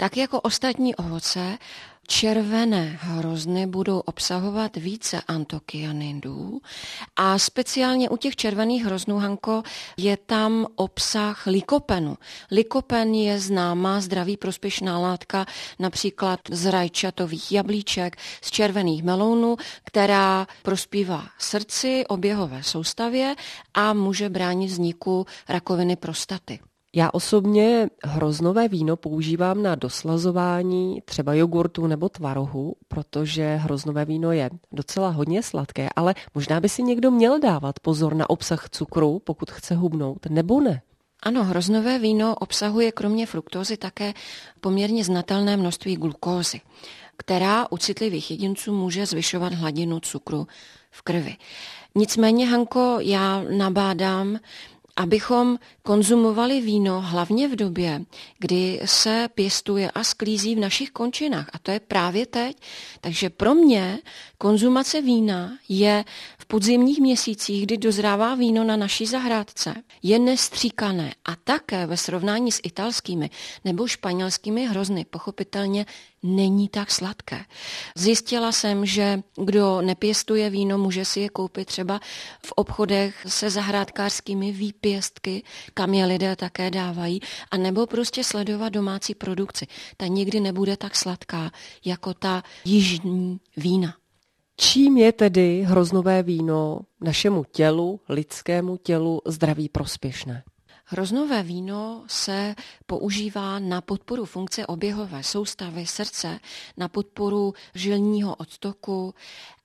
Tak 0.00 0.16
jako 0.16 0.40
ostatní 0.40 0.94
ovoce, 0.94 1.58
červené 2.06 2.98
hrozny 3.00 3.66
budou 3.66 3.98
obsahovat 3.98 4.76
více 4.76 5.22
antokyanidů 5.28 6.60
a 7.16 7.38
speciálně 7.38 8.10
u 8.10 8.16
těch 8.16 8.36
červených 8.36 8.84
hroznů, 8.84 9.18
Hanko, 9.18 9.62
je 9.96 10.16
tam 10.16 10.66
obsah 10.74 11.46
likopenu. 11.46 12.18
Likopen 12.50 13.14
je 13.14 13.40
známá 13.40 14.00
zdraví 14.00 14.36
prospěšná 14.36 14.98
látka 14.98 15.46
například 15.78 16.40
z 16.50 16.66
rajčatových 16.70 17.52
jablíček, 17.52 18.16
z 18.42 18.50
červených 18.50 19.02
melounů, 19.02 19.56
která 19.84 20.46
prospívá 20.62 21.24
srdci, 21.38 22.04
oběhové 22.08 22.62
soustavě 22.62 23.34
a 23.74 23.92
může 23.92 24.28
bránit 24.28 24.70
vzniku 24.70 25.26
rakoviny 25.48 25.96
prostaty. 25.96 26.58
Já 26.96 27.10
osobně 27.12 27.88
hroznové 28.04 28.68
víno 28.68 28.96
používám 28.96 29.62
na 29.62 29.74
doslazování 29.74 31.02
třeba 31.04 31.34
jogurtu 31.34 31.86
nebo 31.86 32.08
tvarohu, 32.08 32.76
protože 32.88 33.56
hroznové 33.56 34.04
víno 34.04 34.32
je 34.32 34.50
docela 34.72 35.08
hodně 35.08 35.42
sladké, 35.42 35.88
ale 35.96 36.14
možná 36.34 36.60
by 36.60 36.68
si 36.68 36.82
někdo 36.82 37.10
měl 37.10 37.38
dávat 37.40 37.80
pozor 37.80 38.14
na 38.14 38.30
obsah 38.30 38.68
cukru, 38.68 39.18
pokud 39.24 39.50
chce 39.50 39.74
hubnout, 39.74 40.26
nebo 40.26 40.60
ne? 40.60 40.82
Ano, 41.22 41.44
hroznové 41.44 41.98
víno 41.98 42.34
obsahuje 42.34 42.92
kromě 42.92 43.26
fruktózy 43.26 43.76
také 43.76 44.14
poměrně 44.60 45.04
znatelné 45.04 45.56
množství 45.56 45.96
glukózy, 45.96 46.60
která 47.16 47.72
u 47.72 47.76
citlivých 47.76 48.30
jedinců 48.30 48.74
může 48.74 49.06
zvyšovat 49.06 49.52
hladinu 49.52 50.00
cukru 50.00 50.46
v 50.90 51.02
krvi. 51.02 51.36
Nicméně, 51.94 52.46
Hanko, 52.46 52.98
já 53.00 53.44
nabádám 53.56 54.38
abychom 54.98 55.58
konzumovali 55.82 56.60
víno 56.60 57.00
hlavně 57.00 57.48
v 57.48 57.56
době, 57.56 58.02
kdy 58.38 58.80
se 58.84 59.28
pěstuje 59.34 59.90
a 59.90 60.04
sklízí 60.04 60.54
v 60.54 60.58
našich 60.58 60.90
končinách. 60.90 61.50
A 61.52 61.58
to 61.58 61.70
je 61.70 61.80
právě 61.80 62.26
teď. 62.26 62.56
Takže 63.00 63.30
pro 63.30 63.54
mě 63.54 63.98
konzumace 64.38 65.00
vína 65.00 65.58
je 65.68 66.04
v 66.38 66.46
podzimních 66.46 67.00
měsících, 67.00 67.62
kdy 67.62 67.76
dozrává 67.76 68.34
víno 68.34 68.64
na 68.64 68.76
naší 68.76 69.06
zahrádce, 69.06 69.74
je 70.02 70.18
nestříkané 70.18 71.14
a 71.24 71.36
také 71.36 71.86
ve 71.86 71.96
srovnání 71.96 72.52
s 72.52 72.60
italskými 72.62 73.30
nebo 73.64 73.86
španělskými 73.86 74.66
hrozny 74.66 75.04
pochopitelně 75.04 75.86
není 76.22 76.68
tak 76.68 76.90
sladké. 76.90 77.44
Zjistila 77.94 78.52
jsem, 78.52 78.86
že 78.86 79.22
kdo 79.36 79.82
nepěstuje 79.82 80.50
víno, 80.50 80.78
může 80.78 81.04
si 81.04 81.20
je 81.20 81.28
koupit 81.28 81.68
třeba 81.68 82.00
v 82.46 82.52
obchodech 82.56 83.26
se 83.28 83.50
zahrádkářskými 83.50 84.52
výpěstky, 84.88 85.42
kam 85.74 85.94
je 85.94 86.06
lidé 86.06 86.36
také 86.36 86.70
dávají, 86.70 87.20
a 87.50 87.56
nebo 87.56 87.86
prostě 87.86 88.24
sledovat 88.24 88.68
domácí 88.68 89.14
produkci. 89.14 89.66
Ta 89.96 90.06
nikdy 90.06 90.40
nebude 90.40 90.76
tak 90.76 90.96
sladká 90.96 91.50
jako 91.84 92.14
ta 92.14 92.42
jižní 92.64 93.40
vína. 93.56 93.94
Čím 94.56 94.96
je 94.96 95.12
tedy 95.12 95.62
hroznové 95.62 96.22
víno 96.22 96.80
našemu 97.00 97.44
tělu, 97.52 98.00
lidskému 98.08 98.76
tělu 98.76 99.20
zdraví 99.26 99.68
prospěšné? 99.68 100.42
Hroznové 100.84 101.42
víno 101.42 102.04
se 102.06 102.54
používá 102.86 103.58
na 103.58 103.80
podporu 103.80 104.24
funkce 104.24 104.66
oběhové 104.66 105.22
soustavy 105.22 105.86
srdce, 105.86 106.40
na 106.76 106.88
podporu 106.88 107.54
žilního 107.74 108.34
odtoku 108.34 109.14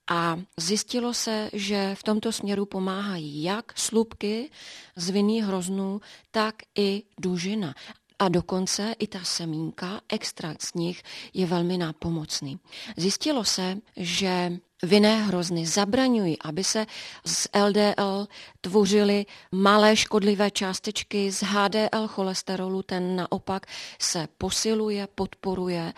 a 0.07 0.39
zjistilo 0.57 1.13
se, 1.13 1.49
že 1.53 1.95
v 1.95 2.03
tomto 2.03 2.31
směru 2.31 2.65
pomáhají 2.65 3.43
jak 3.43 3.79
slupky 3.79 4.49
z 4.95 5.09
vinných 5.09 5.43
hroznů, 5.43 6.01
tak 6.31 6.55
i 6.77 7.03
dužina. 7.19 7.73
A 8.19 8.29
dokonce 8.29 8.95
i 8.99 9.07
ta 9.07 9.23
semínka, 9.23 10.01
extrakt 10.09 10.61
z 10.61 10.73
nich 10.73 11.03
je 11.33 11.45
velmi 11.45 11.77
nápomocný. 11.77 12.59
Zjistilo 12.97 13.43
se, 13.43 13.77
že 13.97 14.59
vinné 14.83 15.23
hrozny 15.23 15.65
zabraňují, 15.65 16.41
aby 16.41 16.63
se 16.63 16.85
z 17.25 17.47
LDL 17.67 18.27
tvořily 18.61 19.25
malé 19.51 19.95
škodlivé 19.95 20.51
částečky 20.51 21.31
z 21.31 21.43
HDL 21.43 22.07
cholesterolu, 22.07 22.81
ten 22.81 23.15
naopak 23.15 23.65
se 23.99 24.27
posiluje, 24.37 25.07
podporuje 25.15 25.93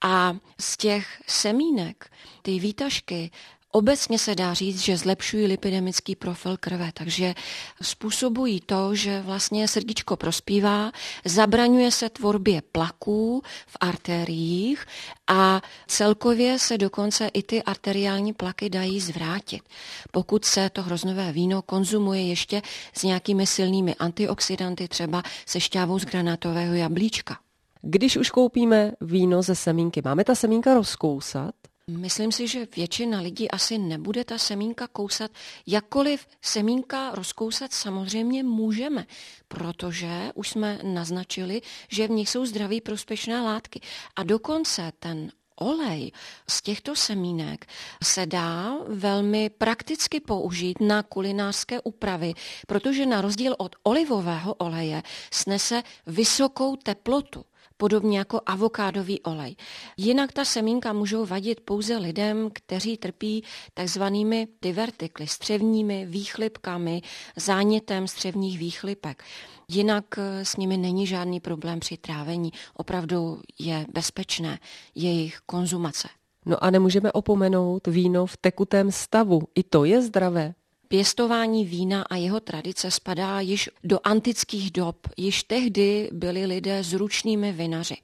a 0.00 0.36
z 0.60 0.76
těch 0.76 1.22
semínek 1.26 2.10
ty 2.42 2.58
výtažky 2.58 3.30
Obecně 3.74 4.18
se 4.18 4.34
dá 4.34 4.54
říct, 4.54 4.80
že 4.80 4.96
zlepšují 4.96 5.46
lipidemický 5.46 6.16
profil 6.16 6.56
krve, 6.56 6.90
takže 6.94 7.34
způsobují 7.82 8.60
to, 8.60 8.94
že 8.94 9.20
vlastně 9.20 9.68
srdíčko 9.68 10.16
prospívá, 10.16 10.92
zabraňuje 11.24 11.90
se 11.90 12.10
tvorbě 12.10 12.62
plaků 12.62 13.42
v 13.66 13.76
arteriích 13.80 14.86
a 15.26 15.62
celkově 15.86 16.58
se 16.58 16.78
dokonce 16.78 17.26
i 17.26 17.42
ty 17.42 17.62
arteriální 17.62 18.32
plaky 18.32 18.70
dají 18.70 19.00
zvrátit. 19.00 19.62
Pokud 20.10 20.44
se 20.44 20.70
to 20.70 20.82
hroznové 20.82 21.32
víno 21.32 21.62
konzumuje 21.62 22.22
ještě 22.22 22.62
s 22.92 23.02
nějakými 23.02 23.46
silnými 23.46 23.94
antioxidanty, 23.94 24.88
třeba 24.88 25.22
se 25.46 25.60
šťávou 25.60 25.98
z 25.98 26.04
granátového 26.04 26.74
jablíčka. 26.74 27.38
Když 27.86 28.16
už 28.16 28.30
koupíme 28.30 28.92
víno 29.00 29.42
ze 29.42 29.54
semínky, 29.54 30.02
máme 30.04 30.24
ta 30.24 30.34
semínka 30.34 30.74
rozkousat? 30.74 31.54
Myslím 31.90 32.32
si, 32.32 32.48
že 32.48 32.66
většina 32.76 33.20
lidí 33.20 33.50
asi 33.50 33.78
nebude 33.78 34.24
ta 34.24 34.38
semínka 34.38 34.86
kousat. 34.86 35.30
Jakkoliv 35.66 36.26
semínka 36.42 37.10
rozkousat 37.14 37.72
samozřejmě 37.72 38.42
můžeme, 38.42 39.06
protože 39.48 40.30
už 40.34 40.48
jsme 40.48 40.78
naznačili, 40.82 41.60
že 41.88 42.08
v 42.08 42.10
nich 42.10 42.28
jsou 42.28 42.46
zdraví 42.46 42.80
prospěšné 42.80 43.40
látky. 43.40 43.80
A 44.16 44.22
dokonce 44.22 44.92
ten 44.98 45.30
olej 45.56 46.12
z 46.48 46.62
těchto 46.62 46.96
semínek 46.96 47.66
se 48.02 48.26
dá 48.26 48.76
velmi 48.88 49.50
prakticky 49.50 50.20
použít 50.20 50.80
na 50.80 51.02
kulinářské 51.02 51.80
úpravy, 51.80 52.34
protože 52.66 53.06
na 53.06 53.20
rozdíl 53.20 53.54
od 53.58 53.76
olivového 53.82 54.54
oleje 54.54 55.02
snese 55.32 55.82
vysokou 56.06 56.76
teplotu 56.76 57.44
podobně 57.76 58.18
jako 58.18 58.40
avokádový 58.46 59.20
olej. 59.20 59.56
Jinak 59.96 60.32
ta 60.32 60.44
semínka 60.44 60.92
můžou 60.92 61.26
vadit 61.26 61.60
pouze 61.60 61.96
lidem, 61.96 62.50
kteří 62.52 62.96
trpí 62.96 63.44
takzvanými 63.74 64.48
divertikly, 64.62 65.26
střevními 65.26 66.06
výchlipkami, 66.06 67.02
zánětem 67.36 68.08
střevních 68.08 68.58
výchlipek. 68.58 69.24
Jinak 69.68 70.04
eh, 70.18 70.44
s 70.44 70.56
nimi 70.56 70.76
není 70.76 71.06
žádný 71.06 71.40
problém 71.40 71.80
při 71.80 71.96
trávení. 71.96 72.52
Opravdu 72.74 73.40
je 73.58 73.86
bezpečné 73.92 74.58
jejich 74.94 75.38
konzumace. 75.46 76.08
No 76.46 76.64
a 76.64 76.70
nemůžeme 76.70 77.12
opomenout 77.12 77.86
víno 77.86 78.26
v 78.26 78.36
tekutém 78.36 78.92
stavu. 78.92 79.42
I 79.54 79.62
to 79.62 79.84
je 79.84 80.02
zdravé. 80.02 80.54
Pěstování 80.88 81.64
vína 81.64 82.02
a 82.02 82.16
jeho 82.16 82.40
tradice 82.40 82.90
spadá 82.90 83.40
již 83.40 83.70
do 83.84 83.98
antických 84.04 84.70
dob. 84.70 84.96
Již 85.16 85.42
tehdy 85.42 86.08
byli 86.12 86.46
lidé 86.46 86.82
zručnými 86.82 87.52
vinaři. 87.52 87.96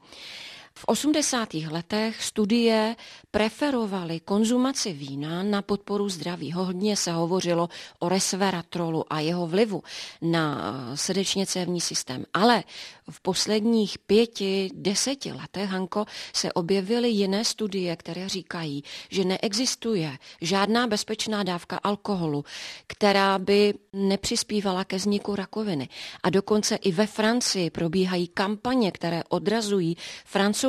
V 0.80 0.84
80. 0.86 1.54
letech 1.54 2.24
studie 2.24 2.96
preferovaly 3.30 4.20
konzumaci 4.20 4.92
vína 4.92 5.42
na 5.42 5.62
podporu 5.62 6.08
zdraví. 6.08 6.52
Hodně 6.52 6.96
se 6.96 7.12
hovořilo 7.12 7.68
o 7.98 8.08
resveratrolu 8.08 9.12
a 9.12 9.20
jeho 9.20 9.46
vlivu 9.46 9.82
na 10.22 10.72
srdečně 10.94 11.46
cévní 11.46 11.80
systém. 11.80 12.24
Ale 12.34 12.64
v 13.10 13.20
posledních 13.20 13.98
pěti, 13.98 14.70
deseti 14.74 15.32
letech, 15.32 15.70
Hanko, 15.70 16.04
se 16.32 16.52
objevily 16.52 17.08
jiné 17.08 17.44
studie, 17.44 17.96
které 17.96 18.28
říkají, 18.28 18.84
že 19.10 19.24
neexistuje 19.24 20.18
žádná 20.40 20.86
bezpečná 20.86 21.42
dávka 21.42 21.76
alkoholu, 21.76 22.44
která 22.86 23.38
by 23.38 23.74
nepřispívala 23.92 24.84
ke 24.84 24.96
vzniku 24.96 25.34
rakoviny. 25.34 25.88
A 26.22 26.30
dokonce 26.30 26.76
i 26.76 26.92
ve 26.92 27.06
Francii 27.06 27.70
probíhají 27.70 28.28
kampaně, 28.28 28.92
které 28.92 29.22
odrazují 29.28 29.96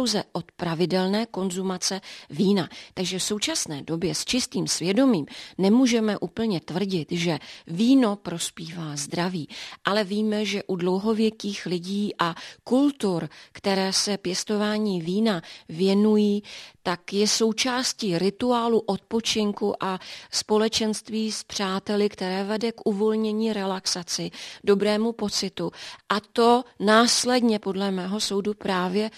francouze 0.02 0.24
od 0.32 0.52
pravidelné 0.52 1.26
konzumace 1.26 2.02
vína. 2.30 2.70
Takže 2.94 3.20
v 3.20 3.24
současné 3.24 3.82
době 3.84 4.16
s 4.16 4.26
čistým 4.26 4.68
svědomím 4.68 5.26
nemůžeme 5.58 6.18
úplně 6.18 6.60
tvrdit, 6.60 7.12
že 7.12 7.40
víno 7.68 8.16
prospívá 8.16 8.96
zdraví, 8.96 9.48
ale 9.86 10.04
víme, 10.04 10.46
že 10.46 10.64
u 10.64 10.76
dlouhověkých 10.76 11.66
lidí 11.66 12.14
a 12.20 12.36
kultur, 12.64 13.30
které 13.52 13.94
se 13.94 14.18
pěstování 14.18 15.02
vína 15.02 15.42
věnují, 15.70 16.44
tak 16.84 17.14
je 17.14 17.28
součástí 17.28 18.18
rituálu 18.18 18.80
odpočinku 18.80 19.84
a 19.84 20.00
společenství 20.32 21.32
s 21.32 21.44
přáteli, 21.44 22.10
které 22.10 22.44
vede 22.44 22.72
k 22.72 22.82
uvolnění, 22.86 23.54
relaxaci, 23.54 24.32
dobrému 24.64 25.12
pocitu. 25.12 25.72
A 26.10 26.20
to 26.20 26.64
následně, 26.80 27.60
podle 27.60 27.92
mého 27.92 28.20
soudu, 28.20 28.54
právě 28.54 29.12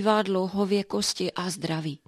prospívá 0.00 0.22
dlouhověkosti 0.22 1.32
a 1.32 1.50
zdraví. 1.50 2.00